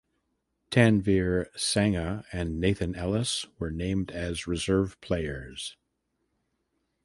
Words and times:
Tanveer 0.71 1.51
Sangha 1.55 2.25
and 2.31 2.59
Nathan 2.59 2.95
Ellis 2.95 3.45
were 3.59 3.69
named 3.69 4.09
as 4.09 4.47
reserve 4.47 4.99
players. 4.99 5.77